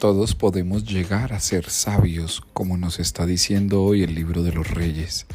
[0.00, 4.70] Todos podemos llegar a ser sabios, como nos está diciendo hoy el libro de los
[4.70, 5.26] reyes.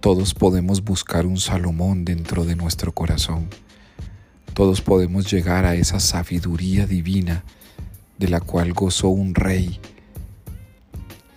[0.00, 3.48] Todos podemos buscar un Salomón dentro de nuestro corazón.
[4.52, 7.42] Todos podemos llegar a esa sabiduría divina
[8.18, 9.80] de la cual gozó un rey.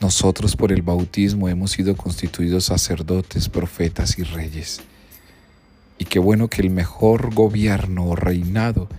[0.01, 4.81] Nosotros por el bautismo hemos sido constituidos sacerdotes, profetas y reyes.
[5.97, 8.89] Y qué bueno que el mejor gobierno o reinado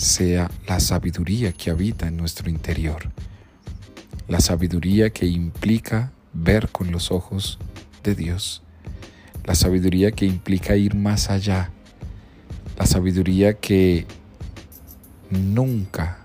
[0.00, 3.10] sea la sabiduría que habita en nuestro interior.
[4.28, 7.58] La sabiduría que implica ver con los ojos
[8.02, 8.62] de Dios.
[9.44, 11.70] La sabiduría que implica ir más allá.
[12.78, 14.06] La sabiduría que
[15.28, 16.18] nunca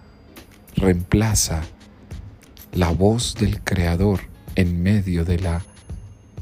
[0.76, 1.62] reemplaza
[2.72, 4.22] la voz del Creador
[4.56, 5.62] en medio de la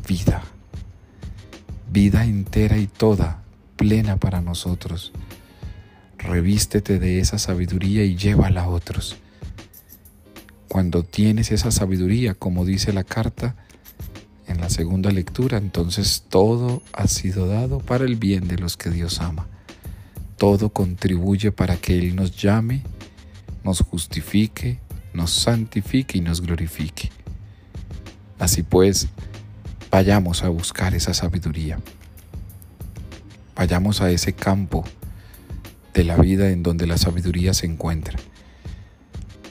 [0.08, 0.44] vida.
[1.92, 3.42] Vida entera y toda,
[3.76, 5.14] plena para nosotros
[6.24, 9.18] revístete de esa sabiduría y llévala a otros.
[10.68, 13.56] Cuando tienes esa sabiduría, como dice la carta
[14.48, 18.90] en la segunda lectura, entonces todo ha sido dado para el bien de los que
[18.90, 19.48] Dios ama.
[20.38, 22.82] Todo contribuye para que Él nos llame,
[23.64, 24.80] nos justifique,
[25.14, 27.12] nos santifique y nos glorifique.
[28.40, 29.10] Así pues,
[29.92, 31.80] vayamos a buscar esa sabiduría.
[33.56, 34.84] Vayamos a ese campo
[35.94, 38.18] de la vida en donde la sabiduría se encuentra.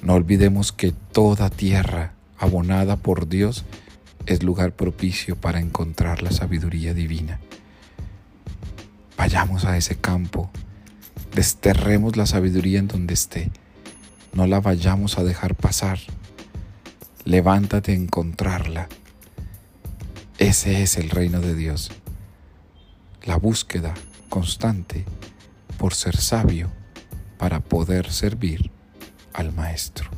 [0.02, 3.64] No olvidemos que toda tierra abonada por Dios
[4.26, 7.40] es lugar propicio para encontrar la sabiduría divina.
[9.16, 10.50] Vayamos a ese campo,
[11.34, 13.50] desterremos la sabiduría en donde esté,
[14.32, 15.98] no la vayamos a dejar pasar.
[17.24, 18.88] Levántate a encontrarla.
[20.38, 21.92] Ese es el reino de Dios.
[23.24, 23.94] La búsqueda
[24.28, 25.04] constante
[25.83, 26.70] por ser sabio
[27.38, 28.70] para poder servir
[29.33, 30.08] al Maestro.